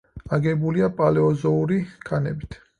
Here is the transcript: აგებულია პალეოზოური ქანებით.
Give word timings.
აგებულია 0.37 0.89
პალეოზოური 1.03 1.81
ქანებით. 2.11 2.63